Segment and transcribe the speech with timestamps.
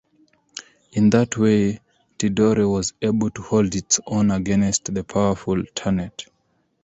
[0.93, 1.79] In that way
[2.17, 6.25] Tidore was able to hold its own against the powerful Ternate.